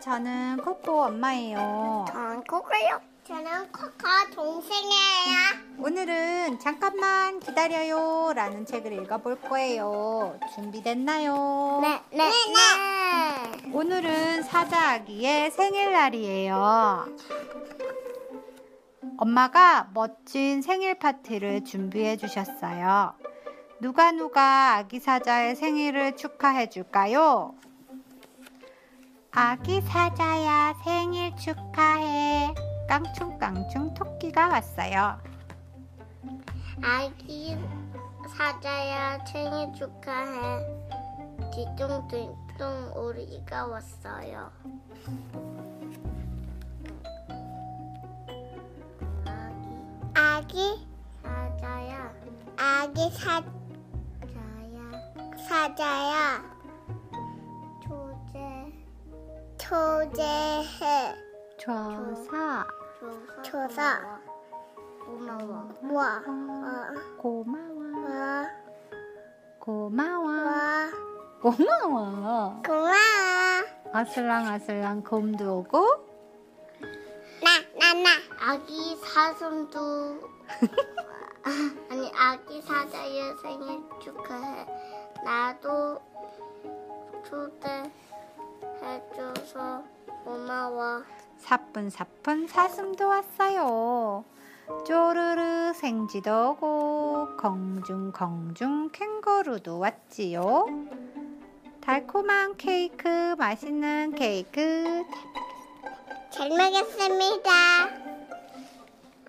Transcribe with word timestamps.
저는 0.00 0.56
코코 0.64 1.02
엄마예요. 1.02 2.06
전 2.08 2.42
코코요. 2.44 3.00
저는 3.24 3.70
코코 3.70 4.34
동생이에요. 4.34 5.36
오늘은 5.78 6.58
잠깐만 6.58 7.38
기다려요 7.38 8.32
라는 8.34 8.64
책을 8.64 8.92
읽어볼 8.94 9.42
거예요. 9.42 10.38
준비됐나요? 10.54 11.80
네, 11.82 12.02
네, 12.12 12.30
네. 12.30 13.70
오늘은 13.74 14.42
사자 14.42 14.92
아기의 14.92 15.50
생일날이에요. 15.50 17.06
엄마가 19.18 19.90
멋진 19.92 20.62
생일 20.62 20.98
파티를 20.98 21.64
준비해 21.64 22.16
주셨어요. 22.16 23.14
누가 23.80 24.12
누가 24.12 24.76
아기 24.76 24.98
사자의 24.98 25.56
생일을 25.56 26.16
축하해 26.16 26.70
줄까요? 26.70 27.54
아기 29.36 29.80
사자야 29.80 30.74
생일 30.84 31.34
축하해. 31.34 32.54
깡충깡충 32.88 33.92
토끼가 33.92 34.46
왔어요. 34.46 35.18
아기 36.80 37.58
사자야 38.28 39.24
생일 39.26 39.72
축하해. 39.72 40.64
뒤뚱뒤뚱 41.52 42.92
우리가 42.94 43.66
왔어요. 43.66 44.52
아기 50.14 50.86
사자야. 51.24 52.14
아기 52.56 53.10
사자야. 53.10 53.50
사자야. 55.48 56.54
조제 57.82 58.83
조제해. 59.64 61.14
조사 61.56 62.66
조사. 63.42 64.20
고마워. 65.06 65.70
와. 65.90 66.22
고마워 67.16 67.80
와. 68.04 68.46
고마워 69.58 70.26
와. 70.26 70.90
고마워 71.40 72.62
고마워. 72.62 73.62
아슬랑아슬랑 73.94 75.02
곰도 75.02 75.60
오고 75.60 76.08
나, 77.42 77.60
나, 77.78 77.94
나. 77.94 78.10
아기 78.40 78.96
사슴도. 78.96 80.20
아니, 81.88 82.12
아기 82.14 82.60
사자의 82.60 83.34
생일 83.40 83.82
축하해. 83.98 84.66
나도 85.24 86.02
초대 87.24 87.90
해줘서 88.84 89.82
고마워. 90.24 91.02
사뿐사뿐 91.38 92.46
사슴도 92.46 93.08
왔어요. 93.08 94.24
쪼르르 94.86 95.72
생쥐도 95.74 96.50
오고 96.52 97.36
공중공중 97.36 98.90
캥거루도 98.92 99.78
왔지요. 99.78 100.66
달콤한 101.80 102.56
케이크, 102.56 103.34
맛있는 103.36 104.14
케이크. 104.16 105.04
잘 106.30 106.48
먹겠습니다. 106.48 107.50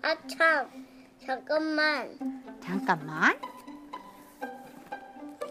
아, 0.02 0.16
참. 0.26 0.86
잠깐만. 1.24 2.18
잠깐만. 2.62 3.38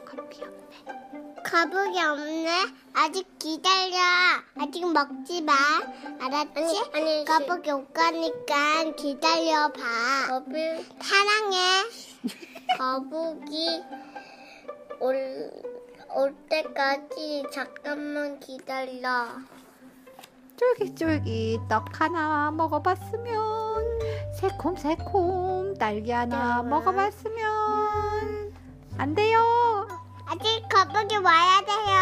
커피 0.06 0.44
없네. 0.44 1.44
거북이 1.46 2.02
없네. 2.02 2.85
아직 2.98 3.28
기다려. 3.38 3.98
아직 4.58 4.86
먹지 4.90 5.42
마. 5.42 5.52
알았지? 6.22 6.90
아니, 6.94 7.20
아니 7.20 7.26
거북이 7.26 7.70
올 7.72 7.86
거니까 7.94 8.84
기다려 8.96 9.68
봐. 9.74 9.82
거북이 10.30 10.86
사랑해. 11.02 11.84
거북이 12.80 13.84
올, 15.02 15.52
올 16.16 16.36
때까지 16.50 17.44
잠깐만 17.52 18.40
기다려. 18.40 19.28
쫄깃쫄깃 20.56 21.68
떡 21.68 22.00
하나 22.00 22.50
먹어봤으면 22.52 24.00
새콤새콤 24.40 25.76
딸기 25.78 26.12
하나 26.12 26.62
네. 26.62 26.70
먹어봤으면 26.70 28.54
안 28.98 29.14
돼요. 29.14 29.42
아직 30.28 30.64
거북이 30.70 31.18
와야 31.18 31.60
돼요. 31.60 31.95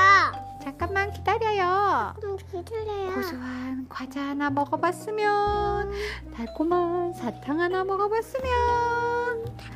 잠깐만 0.93 1.11
기다려요. 1.11 2.13
좀 2.21 2.37
기다려요. 2.37 3.15
고소한 3.15 3.87
과자 3.89 4.21
하나 4.21 4.51
먹어봤으면 4.51 5.91
달콤한 6.35 7.13
사탕 7.13 7.59
하나 7.59 7.83
먹어봤으면 7.83 8.45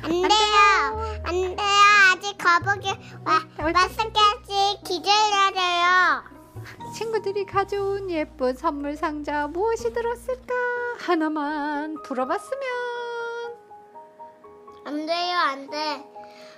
안 0.04 0.10
돼요. 0.10 1.20
안 1.24 1.32
돼요. 1.32 1.56
아직 2.12 2.38
거북이 2.38 2.88
와, 3.24 3.40
왔을 3.64 3.96
때까지 3.96 4.80
기다려야 4.84 5.50
돼요. 5.50 6.38
친구들이 6.94 7.46
가져온 7.46 8.08
예쁜 8.10 8.54
선물 8.54 8.96
상자 8.96 9.48
무엇이 9.48 9.92
들었을까 9.92 10.54
하나만 11.00 12.00
풀어봤으면 12.04 12.62
안 14.88 15.04
돼요, 15.04 15.36
안 15.36 15.68
돼. 15.68 16.02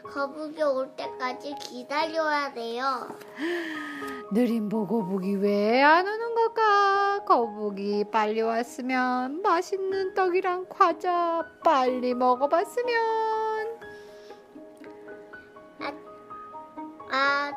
거북이 0.04 0.62
올 0.62 0.94
때까지 0.94 1.52
기다려야 1.56 2.52
돼요. 2.54 3.08
느린 4.32 4.68
보고북이 4.68 5.34
왜 5.34 5.82
안 5.82 6.06
오는 6.06 6.34
걸까 6.36 7.24
거북이 7.24 8.04
빨리 8.12 8.40
왔으면 8.40 9.42
맛있는 9.42 10.14
떡이랑 10.14 10.66
과자 10.68 11.44
빨리 11.64 12.14
먹어봤으면 12.14 13.80
아, 17.12 17.50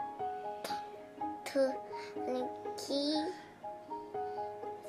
드, 1.44 1.72
아니, 2.28 2.44
기, 2.75 3.13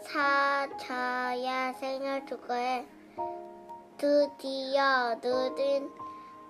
사 0.01 0.67
자야 0.79 1.75
생일 1.75 2.25
축하해. 2.25 2.87
드디어 4.05 5.19
느린, 5.23 5.91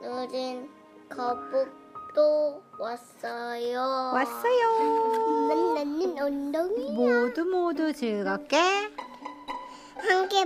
느린 0.00 0.69
거북도 1.09 2.60
왔어요. 2.81 3.81
왔어요 4.12 5.76
나는 5.76 6.19
엉덩이. 6.20 6.91
모두 6.91 7.44
모두 7.44 7.92
즐겁게 7.92 8.56
한 8.59 10.28
개. 10.28 10.44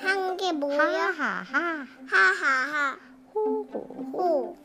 하한개 0.00 0.52
모여. 0.54 0.76
하하하 0.76 1.86
하하하. 2.10 2.96
호호 3.32 3.68
호 3.72 4.56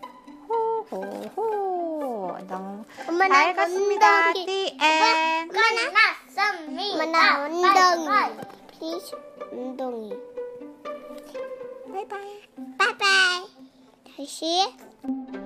호. 0.89 0.89
호호호 0.89 2.37
너무 2.47 2.83
엄마 3.07 3.27
나잘 3.27 3.53
갔습니다 3.53 4.27
엉덩이. 4.29 4.45
The 4.47 4.77
end 4.81 5.55
엄마 6.67 7.05
나 7.05 7.45
엉덩이. 7.45 8.37
please 8.79 9.11
엉덩이. 9.51 10.09
바이바이 10.13 10.32
바이바이. 12.07 13.47
다시. 14.17 15.42